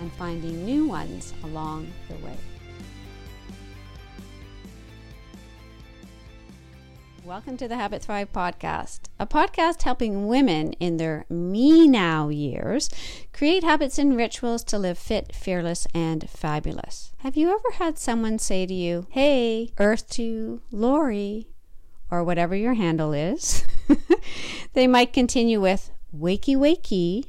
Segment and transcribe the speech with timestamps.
[0.00, 2.36] and finding new ones along the way.
[7.26, 12.88] Welcome to the Habit Thrive podcast, a podcast helping women in their me now years
[13.32, 17.12] create habits and rituals to live fit, fearless, and fabulous.
[17.18, 21.48] Have you ever had someone say to you, Hey, Earth to Lori,
[22.12, 23.66] or whatever your handle is?
[24.74, 27.24] they might continue with, Wakey, wakey.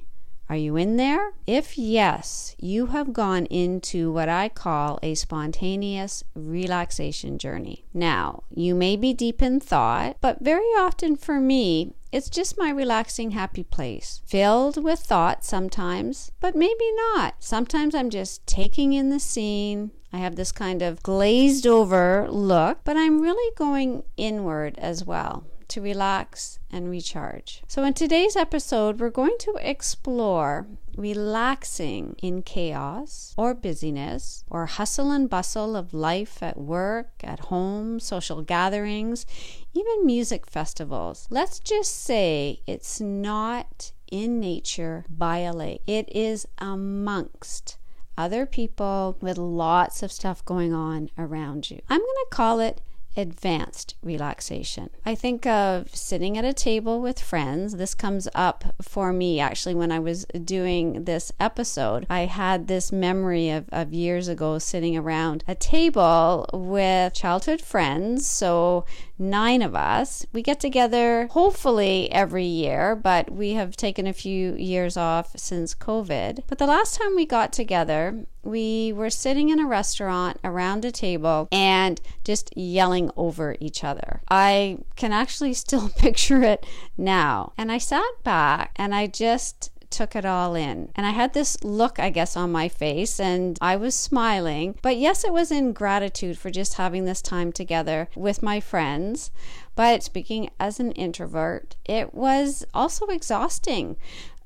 [0.49, 1.33] Are you in there?
[1.45, 7.83] If yes, you have gone into what I call a spontaneous relaxation journey.
[7.93, 12.69] Now, you may be deep in thought, but very often for me, it's just my
[12.69, 14.21] relaxing, happy place.
[14.25, 17.35] Filled with thought sometimes, but maybe not.
[17.39, 19.91] Sometimes I'm just taking in the scene.
[20.13, 25.43] I have this kind of glazed over look, but I'm really going inward as well
[25.69, 27.61] to relax and recharge.
[27.67, 35.11] So, in today's episode, we're going to explore relaxing in chaos or busyness or hustle
[35.11, 39.25] and bustle of life at work, at home, social gatherings,
[39.73, 41.27] even music festivals.
[41.29, 47.77] Let's just say it's not in nature by a lake, it is amongst
[48.17, 51.79] other people with lots of stuff going on around you.
[51.89, 52.81] I'm going to call it
[53.17, 54.89] advanced relaxation.
[55.05, 57.75] I think of sitting at a table with friends.
[57.75, 62.05] This comes up for me actually when I was doing this episode.
[62.09, 68.27] I had this memory of, of years ago sitting around a table with childhood friends.
[68.27, 68.85] So,
[69.19, 70.25] nine of us.
[70.33, 75.75] We get together hopefully every year, but we have taken a few years off since
[75.75, 76.43] COVID.
[76.47, 80.91] But the last time we got together, we were sitting in a restaurant around a
[80.91, 84.21] table and just yelling over each other.
[84.29, 86.65] I can actually still picture it
[86.97, 87.53] now.
[87.57, 90.89] And I sat back and I just took it all in.
[90.95, 94.77] And I had this look, I guess, on my face, and I was smiling.
[94.81, 99.31] But yes, it was in gratitude for just having this time together with my friends.
[99.75, 103.97] But speaking as an introvert, it was also exhausting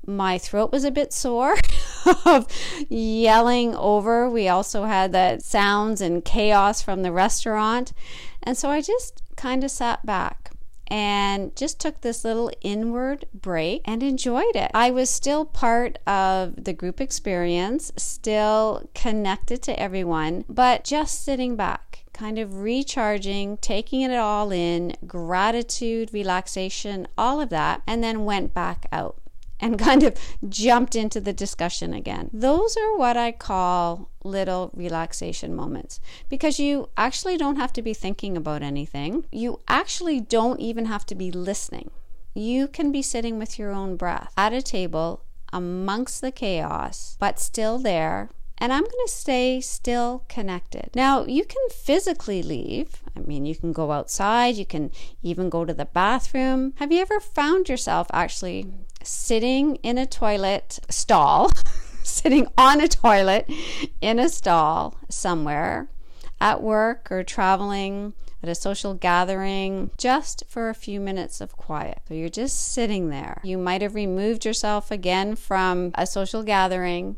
[0.06, 1.56] my throat was a bit sore
[2.24, 2.46] of
[2.88, 4.28] yelling over.
[4.28, 7.92] We also had that sounds and chaos from the restaurant.
[8.42, 10.51] And so I just kind of sat back
[10.92, 14.70] and just took this little inward break and enjoyed it.
[14.74, 21.56] I was still part of the group experience, still connected to everyone, but just sitting
[21.56, 28.26] back, kind of recharging, taking it all in, gratitude, relaxation, all of that, and then
[28.26, 29.16] went back out
[29.62, 30.14] and kind of
[30.48, 32.28] jumped into the discussion again.
[32.32, 37.94] Those are what I call little relaxation moments because you actually don't have to be
[37.94, 39.24] thinking about anything.
[39.32, 41.90] You actually don't even have to be listening.
[42.34, 47.38] You can be sitting with your own breath at a table amongst the chaos, but
[47.38, 48.30] still there
[48.62, 50.90] and I'm going to stay still connected.
[50.94, 53.02] Now, you can physically leave.
[53.16, 56.72] I mean, you can go outside, you can even go to the bathroom.
[56.76, 58.72] Have you ever found yourself actually
[59.04, 61.50] sitting in a toilet stall,
[62.02, 63.50] sitting on a toilet
[64.00, 65.88] in a stall somewhere
[66.40, 68.14] at work or traveling?
[68.42, 72.00] at a social gathering just for a few minutes of quiet.
[72.08, 73.40] So you're just sitting there.
[73.44, 77.16] You might have removed yourself again from a social gathering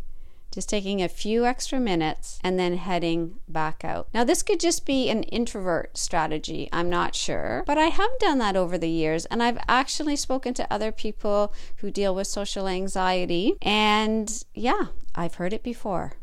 [0.54, 4.08] just taking a few extra minutes and then heading back out.
[4.14, 8.38] Now, this could just be an introvert strategy, I'm not sure, but I have done
[8.38, 12.68] that over the years and I've actually spoken to other people who deal with social
[12.68, 16.14] anxiety, and yeah, I've heard it before.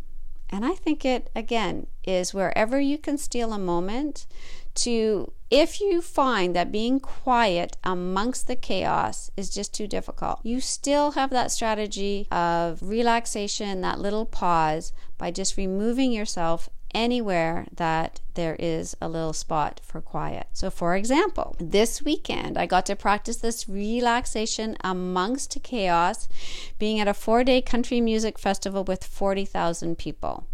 [0.49, 4.25] And I think it, again, is wherever you can steal a moment
[4.75, 10.61] to if you find that being quiet amongst the chaos is just too difficult, you
[10.61, 18.21] still have that strategy of relaxation, that little pause by just removing yourself anywhere that
[18.33, 20.47] there is a little spot for quiet.
[20.53, 26.29] So, for example, this weekend I got to practice this relaxation amongst chaos,
[26.79, 30.47] being at a four day country music festival with 40,000 people.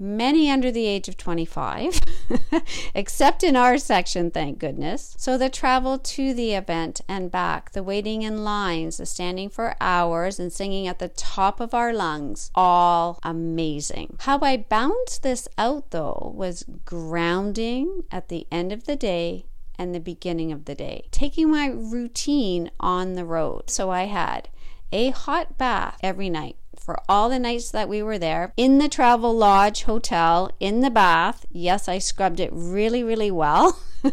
[0.00, 2.00] Many under the age of 25,
[2.94, 5.14] except in our section, thank goodness.
[5.18, 9.76] So the travel to the event and back, the waiting in lines, the standing for
[9.80, 14.16] hours and singing at the top of our lungs, all amazing.
[14.20, 19.46] How I balanced this out though was grounding at the end of the day
[19.78, 23.70] and the beginning of the day, taking my routine on the road.
[23.70, 24.48] So I had
[24.92, 26.56] a hot bath every night
[26.90, 31.46] for all the nights that we were there in the Travelodge hotel in the bath.
[31.52, 34.12] Yes, I scrubbed it really, really well, but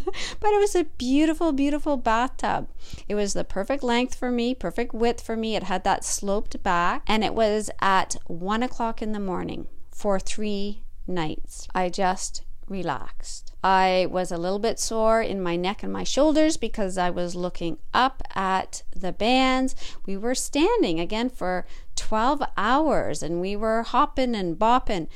[0.51, 2.67] it was a beautiful, beautiful bathtub.
[3.09, 5.55] It was the perfect length for me, perfect width for me.
[5.55, 10.19] It had that sloped back, and it was at one o'clock in the morning for
[10.19, 11.67] three nights.
[11.73, 13.53] I just relaxed.
[13.63, 17.35] I was a little bit sore in my neck and my shoulders because I was
[17.35, 19.75] looking up at the bands.
[20.05, 21.65] We were standing again for
[22.07, 25.09] 12 hours and we were hopping and bopping.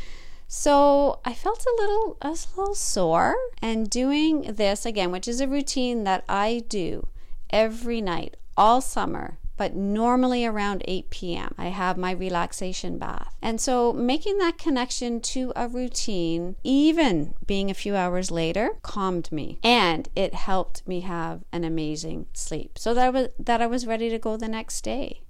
[0.46, 5.48] So I felt a little a little sore and doing this again, which is a
[5.48, 7.08] routine that I do
[7.50, 11.54] every night all summer but normally around 8 p.m.
[11.56, 13.36] I have my relaxation bath.
[13.44, 19.32] And so making that connection to a routine, even being a few hours later, calmed
[19.32, 23.68] me and it helped me have an amazing sleep so that I was, that I
[23.68, 25.22] was ready to go the next day.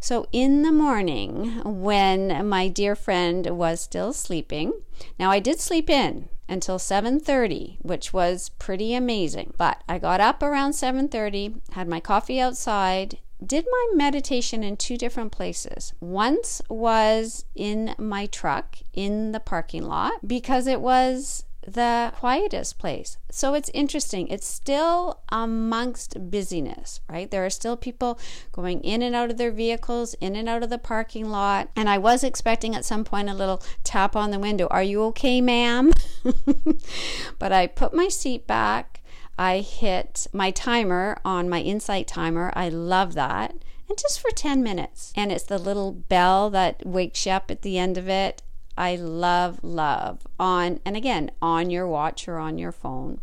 [0.00, 4.72] So in the morning, when my dear friend was still sleeping,
[5.18, 9.54] now I did sleep in until 7:30, which was pretty amazing.
[9.56, 14.96] But I got up around 7:30, had my coffee outside, did my meditation in two
[14.96, 15.92] different places.
[16.00, 23.16] Once was in my truck in the parking lot because it was the quietest place.
[23.30, 24.28] So it's interesting.
[24.28, 27.30] It's still amongst busyness, right?
[27.30, 28.18] There are still people
[28.52, 31.70] going in and out of their vehicles, in and out of the parking lot.
[31.76, 34.66] And I was expecting at some point a little tap on the window.
[34.70, 35.92] Are you okay, ma'am?
[37.38, 39.02] but I put my seat back
[39.38, 42.52] I hit my timer on my Insight timer.
[42.54, 43.54] I love that.
[43.88, 45.12] And just for 10 minutes.
[45.16, 48.42] And it's the little bell that wakes you up at the end of it.
[48.76, 53.20] I love, love on, and again, on your watch or on your phone.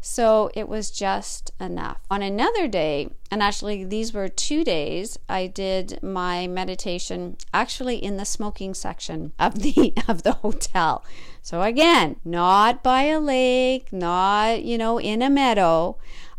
[0.00, 1.98] So it was just enough.
[2.10, 8.16] On another day, and actually these were two days, I did my meditation actually in
[8.16, 11.04] the smoking section of the of the hotel.
[11.42, 15.96] So again, not by a lake, not, you know, in a meadow.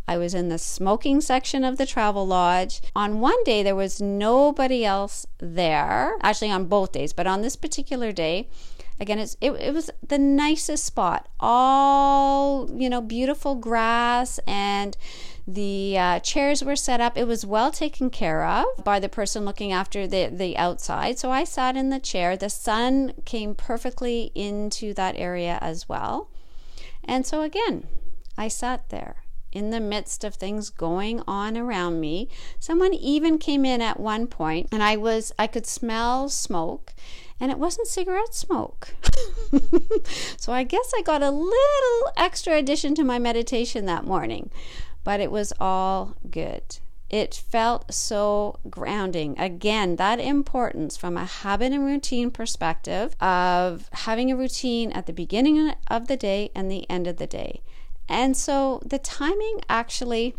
[0.10, 2.82] I was in the smoking section of the Travelodge.
[2.96, 6.16] On one day, there was nobody else there.
[6.24, 8.50] Actually, on both days, but on this particular day,
[9.02, 11.30] Again, it's, it, it was the nicest spot.
[11.40, 14.98] All, you know, beautiful grass and
[15.48, 17.18] the uh, chairs were set up.
[17.18, 21.18] It was well taken care of by the person looking after the, the outside.
[21.18, 22.36] So I sat in the chair.
[22.36, 26.30] The sun came perfectly into that area as well.
[27.06, 27.88] And so again,
[28.38, 32.30] I sat there in the midst of things going on around me.
[32.60, 36.94] Someone even came in at one point and I was I could smell smoke
[37.40, 38.96] and it wasn't cigarette smoke.
[40.38, 44.50] so I guess I got a little extra addition to my meditation that morning,
[45.04, 46.80] but it was all good.
[47.10, 49.40] It felt so grounding.
[49.40, 55.14] Again, that importance from a habit and routine perspective of having a routine at the
[55.14, 57.62] beginning of the day and the end of the day.
[58.10, 60.36] And so the timing actually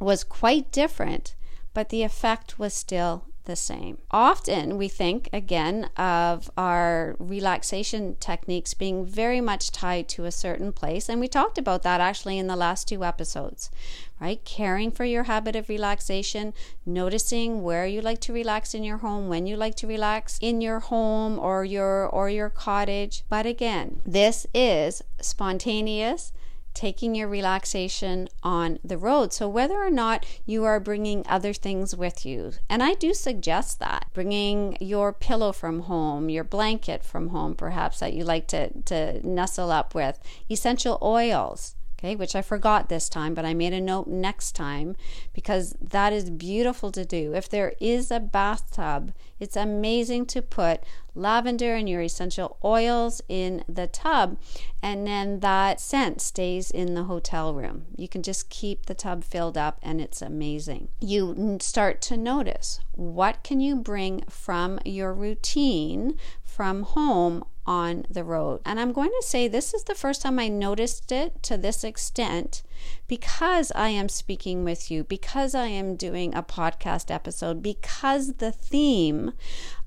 [0.00, 1.36] was quite different,
[1.72, 3.98] but the effect was still the same.
[4.10, 10.72] Often we think, again, of our relaxation techniques being very much tied to a certain
[10.72, 11.08] place.
[11.08, 13.70] And we talked about that actually in the last two episodes,
[14.18, 14.42] right?
[14.44, 16.54] Caring for your habit of relaxation,
[16.86, 20.60] noticing where you like to relax in your home, when you like to relax in
[20.60, 23.24] your home or your or your cottage.
[23.28, 26.32] But again, this is spontaneous
[26.74, 29.32] taking your relaxation on the road.
[29.32, 33.78] So, whether or not you are bringing other things with you, and I do suggest
[33.78, 38.70] that bringing your pillow from home, your blanket from home, perhaps that you like to,
[38.82, 40.18] to nestle up with,
[40.50, 44.96] essential oils okay, which I forgot this time, but I made a note next time
[45.32, 47.34] because that is beautiful to do.
[47.34, 50.82] If there is a bathtub, it's amazing to put
[51.14, 54.36] lavender and your essential oils in the tub,
[54.82, 57.86] and then that scent stays in the hotel room.
[57.96, 60.88] You can just keep the tub filled up, and it's amazing.
[61.00, 68.24] You start to notice what can you bring from your routine from home on the
[68.24, 68.60] road.
[68.64, 71.84] And I'm going to say this is the first time I noticed it to this
[71.84, 72.62] extent
[73.06, 78.52] because I am speaking with you, because I am doing a podcast episode, because the
[78.52, 79.32] theme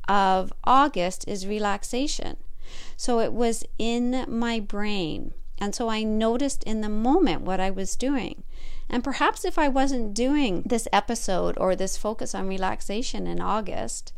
[0.07, 2.38] of August is relaxation.
[2.96, 5.34] So it was in my brain.
[5.60, 8.43] And so I noticed in the moment what I was doing.
[8.89, 14.13] And perhaps if I wasn't doing this episode or this focus on relaxation in August,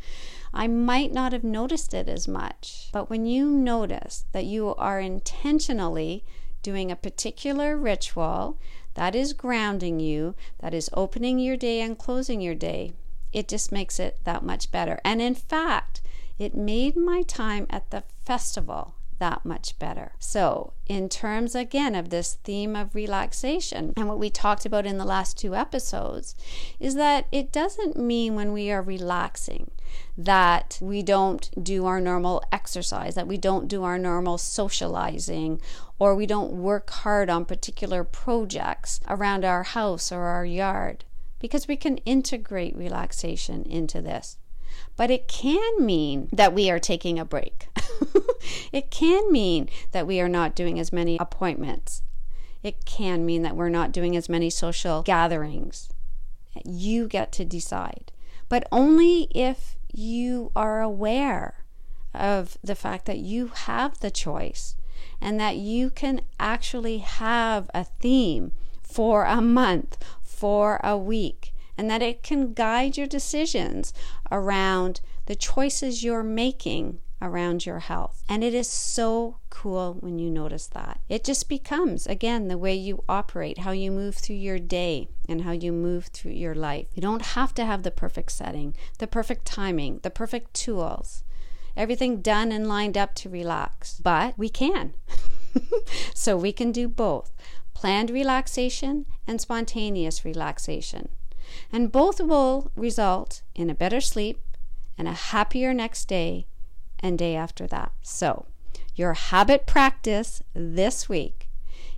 [0.54, 2.90] I might not have noticed it as much.
[2.92, 6.24] But when you notice that you are intentionally
[6.64, 8.58] doing a particular ritual
[8.96, 12.94] that is grounding you, that is opening your day and closing your day,
[13.32, 15.00] it just makes it that much better.
[15.06, 16.02] And in fact,
[16.38, 20.14] it made my time at the festival that much better.
[20.20, 24.98] So, in terms again of this theme of relaxation, and what we talked about in
[24.98, 26.36] the last two episodes,
[26.80, 29.72] is that it doesn't mean when we are relaxing
[30.18, 35.62] that we don't do our normal exercise, that we don't do our normal socializing,
[35.98, 41.06] or we don't work hard on particular projects around our house or our yard,
[41.40, 44.38] because we can integrate relaxation into this.
[44.96, 47.68] But it can mean that we are taking a break.
[48.72, 52.04] it can mean that we are not doing as many appointments.
[52.62, 55.90] It can mean that we're not doing as many social gatherings.
[56.66, 58.09] You get to decide.
[58.50, 61.64] But only if you are aware
[62.14, 64.76] of the fact that you have the choice
[65.22, 68.52] and that you can actually have a theme
[68.82, 73.94] for a month, for a week, and that it can guide your decisions
[74.32, 78.24] around the choices you're making around your health.
[78.30, 81.00] And it is so cool when you notice that.
[81.10, 85.42] It just becomes, again, the way you operate, how you move through your day, and
[85.42, 86.88] how you move through your life.
[86.94, 91.24] You don't have to have the perfect setting, the perfect timing, the perfect tools,
[91.76, 94.00] everything done and lined up to relax.
[94.00, 94.94] But we can.
[96.14, 97.32] so we can do both
[97.74, 101.08] planned relaxation and spontaneous relaxation.
[101.72, 104.42] And both will result in a better sleep
[104.98, 106.46] and a happier next day
[107.00, 107.92] and day after that.
[108.02, 108.46] So,
[108.96, 111.50] your habit practice this week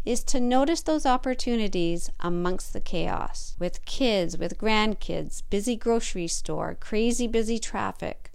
[0.05, 6.75] is to notice those opportunities amongst the chaos with kids, with grandkids, busy grocery store,
[6.79, 8.31] crazy busy traffic,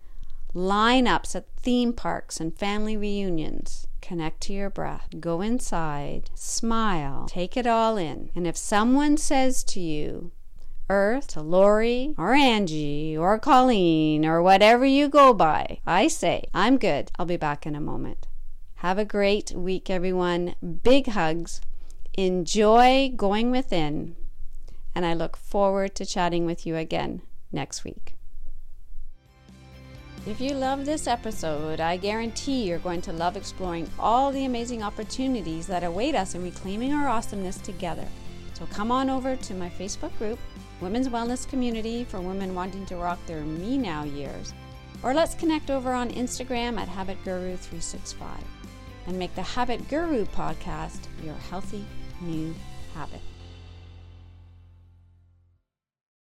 [0.54, 3.86] lineups at theme parks and family reunions.
[4.00, 5.08] Connect to your breath.
[5.18, 8.30] Go inside, smile, take it all in.
[8.36, 10.30] And if someone says to you,
[10.88, 15.80] Earth to Lori or Angie or Colleen or whatever you go by.
[15.86, 17.10] I say, I'm good.
[17.18, 18.28] I'll be back in a moment.
[18.76, 20.54] Have a great week, everyone.
[20.82, 21.60] Big hugs.
[22.14, 24.14] Enjoy going within.
[24.94, 28.14] And I look forward to chatting with you again next week.
[30.26, 34.82] If you love this episode, I guarantee you're going to love exploring all the amazing
[34.82, 38.06] opportunities that await us in reclaiming our awesomeness together.
[38.54, 40.38] So come on over to my Facebook group
[40.80, 44.52] women's wellness community for women wanting to rock their me now years,
[45.02, 48.28] or let's connect over on Instagram at Habit Guru 365
[49.06, 51.84] and make the Habit Guru podcast your healthy
[52.20, 52.54] new
[52.94, 53.20] habit.